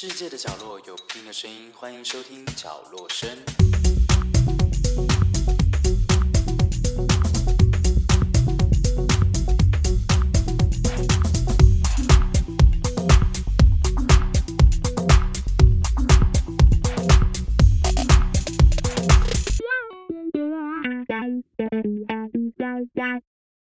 [0.00, 3.28] 世界的角落有不同的声音，欢迎收听角落声。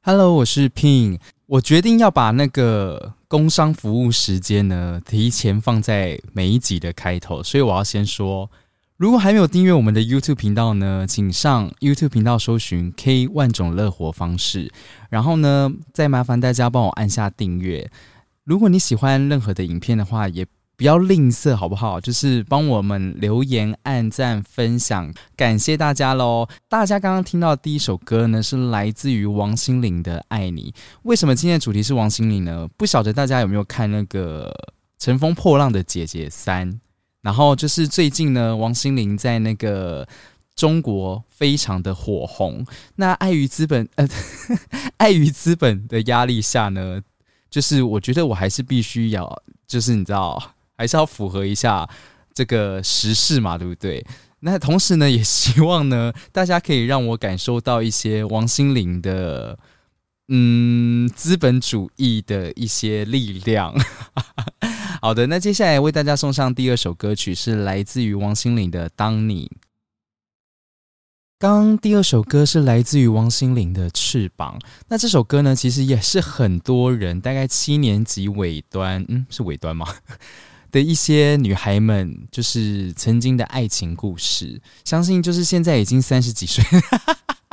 [0.00, 1.20] Hello，我是 Pin。
[1.52, 8.50] 我决定要把那个工商服务时间呢提前放在每一集的开头，所以我要先说，
[8.96, 14.72] 如果还没有订阅我们的 YouTube 频道呢，请上 YouTube 频道搜寻 K 万种乐活方式，
[15.10, 17.90] 然后呢，再麻烦大家帮我按下订阅。
[18.44, 20.46] 如果你喜欢任何的影片的话，也
[20.82, 22.00] 不要吝啬，好不好？
[22.00, 26.48] 就是帮我们留言、按赞、分享，感谢大家喽！
[26.68, 30.72] 大家刚刚听到的第一首歌呢，是来自于王心凌的《爱你》。
[31.04, 32.68] 为什么今天的主题是王心凌呢？
[32.76, 34.52] 不晓得大家有没有看那个
[35.04, 36.68] 《乘风破浪的姐姐三》？
[37.20, 40.04] 然后就是最近呢，王心凌在那个
[40.56, 42.66] 中国非常的火红。
[42.96, 44.08] 那碍于资本，呃，
[44.98, 47.00] 碍于资本的压力下呢，
[47.48, 50.42] 就是我觉得我还是必须要，就是你知道。
[50.76, 51.88] 还是要符合一下
[52.34, 54.04] 这个时事嘛，对不对？
[54.40, 59.56] 那同时呢，也希望呢，大家可以让我感受到一些王心凌的，
[60.28, 63.72] 嗯，资本主义的一些力量。
[65.00, 69.50] 好的，那接下来为大家送上第二首歌曲，是来自于王心凌的《当你》。
[71.38, 74.56] 刚第二首歌是来自于王心凌的《翅膀》，
[74.88, 79.86] 那这首歌呢，其实也是很多人大概七年级尾端，嗯，是尾端吗？
[80.72, 84.60] 的一些女孩们，就是曾经的爱情故事。
[84.84, 86.64] 相信就是现在已经三十几岁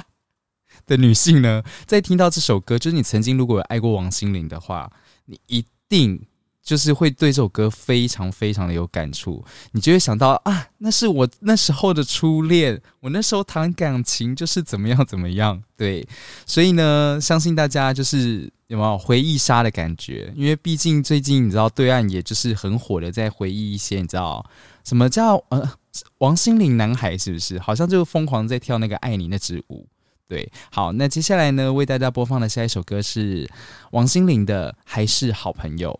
[0.86, 4.90] 的女性呢，在听到这首歌，就是你曾经如果有爱过王心凌的话，
[5.26, 6.22] 你一定。
[6.60, 16.06] 就是会对这首歌非常非常的有感触，你就会想到啊，那是我那时候的初恋，我那时候谈感情就是怎么样怎么样，对，
[16.44, 20.32] 所以呢，相信大家就是有没有回忆杀的感觉？
[20.36, 24.44] 因为毕竟最近你知道对岸也就是很火的在回忆一些，你知道
[24.84, 25.70] 什么叫呃
[26.18, 27.58] 王心凌男孩是不是？
[27.58, 29.88] 好像就疯狂在跳那个爱你那支舞，
[30.28, 33.50] 对，好，那接下来呢，为大家播放的下一首歌是
[33.92, 35.98] 王心凌的《还是好朋友》。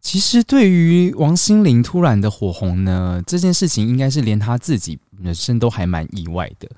[0.00, 6.68] 其实，对于王心凌突然的火红呢，这件事情应该是连她自己人生都还蛮意外的。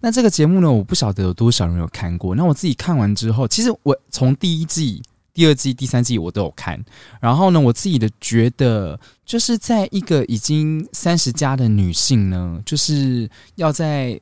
[0.00, 2.34] 那这个节目呢，我不晓得有多少人有看过。
[2.34, 5.00] 那我自己看完之后，其实我从第一季、
[5.32, 6.82] 第二季、第三季我都有看。
[7.20, 14.20] 然后呢，我自己的觉得，就是在一个已经三十加的女性呢，就是要在。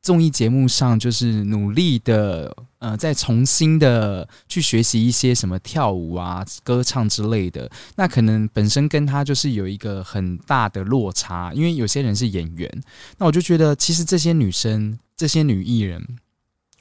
[0.00, 7.68] 综艺节目上就是努力的，呃，再重新的去学习一些什么跳舞啊、歌唱之类的。
[7.96, 12.82] 那可能本身跟他就是有一个很大的落差，因为有些人是演员。
[13.18, 16.02] 那我就觉得，其实这些女生、这些女艺人，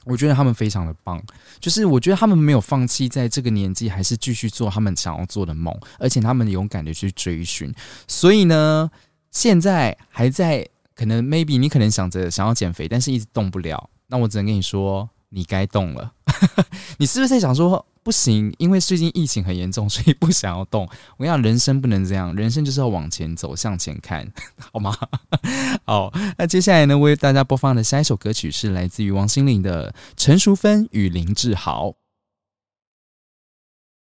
[0.06, 1.22] 我觉得她们非常的棒。
[1.60, 7.74] 就是我觉得她们没有放弃，在这个年纪还是继续做他们想要做的梦，而且她们勇敢的去追寻。
[8.08, 8.90] 所以呢，
[9.32, 10.66] 现在还在。
[10.98, 13.90] 可能 maybe 你可能想着想要减肥，但是一直动不了。
[14.08, 16.12] 那我只能跟你说，你该动了。
[16.98, 18.52] 你是不是在想说不行？
[18.58, 20.90] 因为最近疫情很严重，所以不想要动。
[21.18, 24.28] 我跟你讲，人生不能这样，人生就是要往前走，向前看，
[24.74, 24.98] 好吗？
[25.86, 31.90] 好，那接下来呢，为大家播放的下一首歌曲是来自于王心凌的《陈淑芬与林志豪》。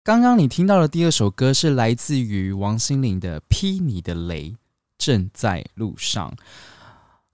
[0.03, 4.51] 刚刚你听到的第二首歌是来自于王心凌的《劈你的雷》，
[4.99, 6.31] 正在路上。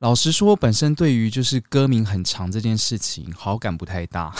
[0.01, 4.33] 老实说，本身对于就是歌名很长这件事情好感不太大。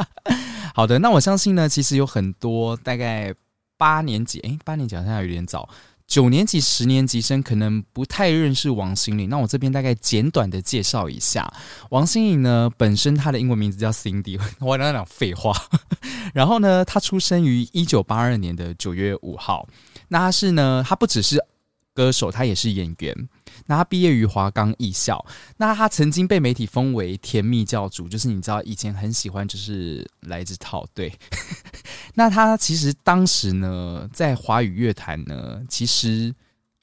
[0.74, 3.32] 好的，那我相信呢，其实有很多大概
[3.76, 5.68] 八年级，诶，八年级好像有点早，
[6.06, 9.28] 九年级、十年级生可能不太认识王心凌。
[9.28, 11.52] 那我这边大概简短的介绍一下，
[11.90, 15.54] 王心凌呢，本身她的英文名字叫 Cindy，我刚刚讲废话。
[16.32, 19.68] 然后呢，她出生于一九八二年的九月五号。
[20.08, 21.38] 那她是呢，她不只是
[21.94, 23.28] 歌手，他也是演员。
[23.66, 25.24] 那他毕业于华冈艺校，
[25.56, 31.12] 那他曾经被媒体封为甜蜜教主，就是你知道以前很喜欢就是来自套对。
[32.14, 36.34] 那他其实当时呢，在华语乐坛呢，其实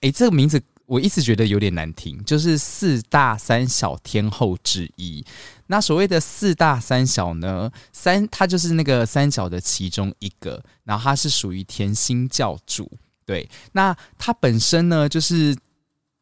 [0.01, 5.23] 诶，这个名字我一直觉得有点难听，就是四大三小天后之一。
[5.67, 12.91] 那所谓的四大三小呢，三他就是那个三小的其中一个，然后他是属于甜心教主。
[13.31, 15.55] 对，那他本身呢，就是。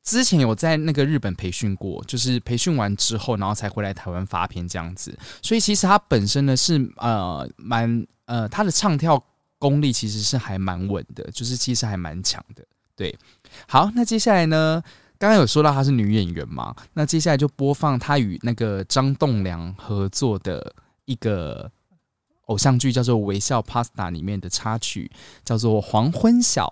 [0.01, 5.15] 之前有在那个日本培训过，就是培训完之后，然后才回来台湾发片这样子。
[5.39, 9.23] 所以其实他本身呢是呃蛮呃他的唱跳
[9.59, 12.65] 功力其实是还蛮稳的，就是其实还蛮强的。
[12.95, 13.15] 对，
[13.67, 14.81] 好，那接下来呢？
[15.19, 16.73] 刚刚有说到她是女演员嘛？
[16.93, 20.73] 那接下来就播放她与那个张栋梁合作的
[21.05, 21.69] 一个
[22.45, 25.11] 偶像剧，叫做《微笑 Pasta》里面的插曲，
[25.45, 26.65] 叫做《黄昏晓》。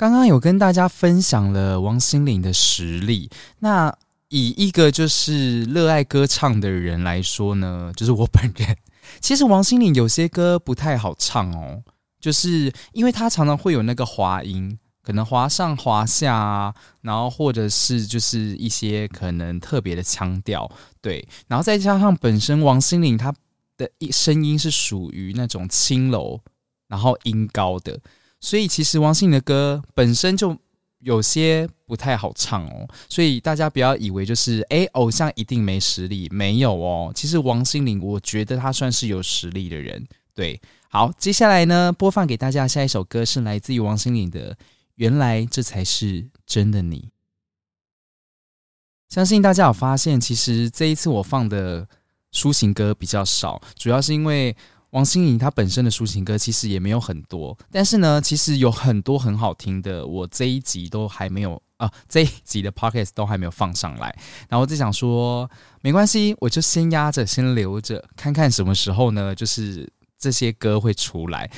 [0.00, 3.94] 刚刚有跟大家分享了王心凌的实力，那
[4.30, 8.74] 以一个就是热爱歌唱的人来说呢，就是我本人。
[9.20, 11.82] 其实王心凌有些歌不太好唱哦，
[12.18, 14.78] 就是因为她常常会有那个滑音。
[15.02, 20.70] 可能滑上滑下啊，然后或者是就是一些可能特别的腔调，
[21.02, 23.34] 对，然后再加上本身王心凌她
[23.76, 26.40] 的一声音是属于那种轻柔，
[26.88, 27.98] 然后音高的，
[28.40, 30.56] 所以其实王心凌的歌本身就
[31.00, 44.56] 有些不太好唱哦，所以大家不要以为就是哎偶像一定没实力，没有哦，其实王心凌我觉得她算是有实力的人，对，好，接下来呢播放给大家下一首歌是来自于王心凌的。
[44.96, 47.08] 原来这才是真的你。
[49.08, 51.88] 相信大家有发现，其实这一次我放的
[52.34, 54.54] 抒情歌比较少，主要是因为
[54.90, 57.56] 王心凌她本身的抒情歌其实也没有很多。
[57.70, 64.14] 但是呢，其实有很多很好听的，我这一集都还没有啊，这一集的 pockets 都还没有放上来。
[64.48, 65.48] 然后我就想说，
[65.80, 71.50] 没关系，我就先压着，先留着，看看什么时候呢，就是这些歌会出来。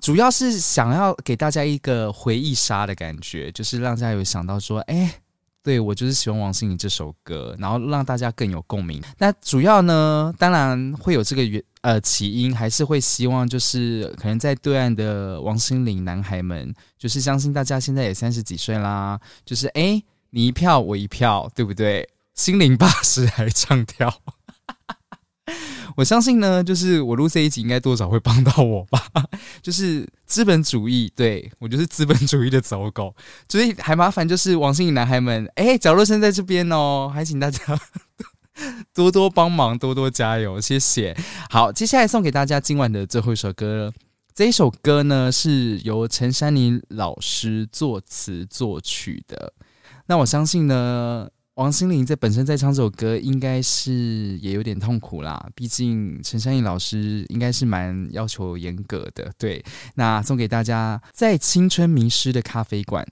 [0.00, 5.20] 主要是想要给大家一个回忆杀的感觉，就是让大家有想到说，哎，
[5.66, 9.02] 对我就是喜欢王心凌这首歌，然后让大家更有共鸣。
[9.18, 22.08] 那主要呢，当然会有这个原呃起因，还是会希望就是可能在对岸的王心凌男孩们，就是相信大家现在也三十几岁啦，就是哎，你一票我一票，对不对？
[22.34, 24.22] 心灵 八十还唱跳。
[25.96, 29.02] 我相信呢，就是我录这一集应该多少会帮到我吧。
[29.62, 33.14] 就是资本主义，对我就是资本主义的走狗，
[33.48, 37.58] 所以还麻烦就是王心凌男孩们，哎，角落生在这边哦，还请大家
[38.94, 41.16] 多多帮忙，多多加油，谢谢。
[41.48, 43.92] 好，接下来送给大家今晚的最后一首歌，
[44.34, 49.52] 这一首歌呢是由陈珊妮老师作词作曲的，
[50.06, 51.28] 那我相信呢。
[51.56, 55.48] 王心凌在本身在唱这首歌，应该是也有点痛苦啦。
[55.54, 59.32] 毕竟陈珊妮老师应该是蛮要求严格的。
[59.38, 59.64] 对，
[59.94, 63.06] 那送给大家，在青春迷失的咖啡馆。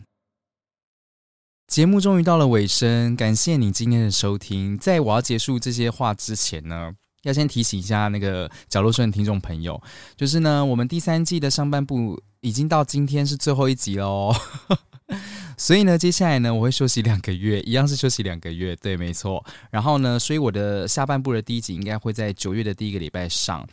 [1.67, 4.76] 节目终于到了尾声，感谢你今天的收听。
[4.76, 6.93] 在我要结束这些话之前呢，
[7.23, 9.82] 要先提醒一下那个角落村的听众朋友，
[10.17, 14.35] 就是呢，我们第三季的上半部已经到今天是最后一集喽。
[15.56, 19.44] 所以呢，接下来呢，我会休息两个月，一样是休息两个月，对，没错。
[19.70, 23.66] 然后呢，所以我的下半部的第一集应该会在九月的第一个礼拜上。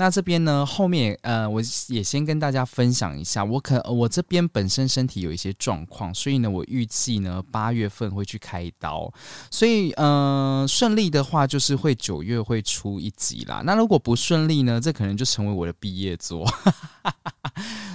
[0.00, 9.12] 那这边呢，后面呃，我也先跟大家分享一下，我可我这边本身身体有一些状况，所以呢，我预计呢八月份会去开刀，
[9.50, 13.60] 所以嗯，顺利的话就是会九月会出一集啦。
[13.64, 16.48] 那如果不顺利呢，这可能就成为我的毕业作。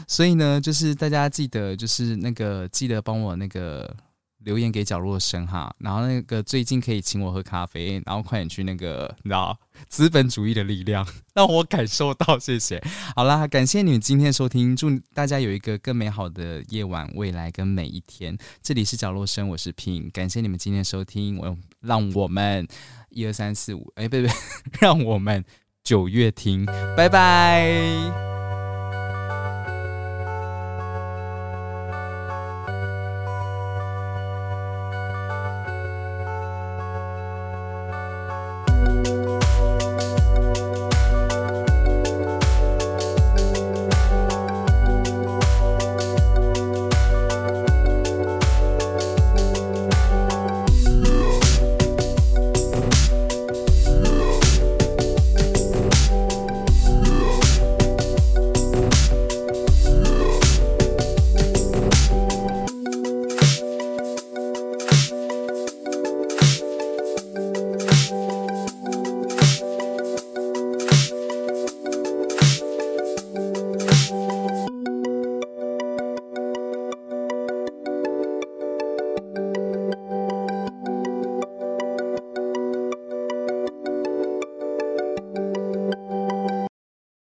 [0.07, 3.95] 所以呢，就是大家记得，就是那个记得帮我那个。
[4.43, 9.57] 留言给角落生哈，然后那个最近可以请我喝咖啡，然后快点去那个，你知道
[9.87, 12.83] 资本主义的力量让我感受到，谢谢。
[13.15, 18.37] 好啦，感谢你们今天收听，祝大家有一个更美好的夜晚、未来跟每一天。
[18.61, 22.67] 这里是角落生，我是平感谢你们今天收听，我让我们
[23.11, 24.35] 一二三四五，哎，不对不对，
[24.81, 25.45] 让我们
[25.85, 26.65] 九月听，
[26.97, 28.32] 拜拜。